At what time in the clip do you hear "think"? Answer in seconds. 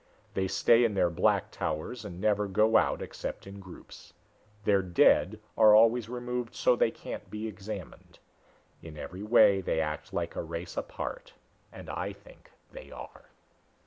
12.13-12.49